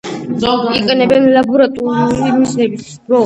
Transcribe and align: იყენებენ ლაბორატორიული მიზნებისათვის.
იყენებენ 0.79 1.27
ლაბორატორიული 1.35 2.31
მიზნებისათვის. 2.39 2.99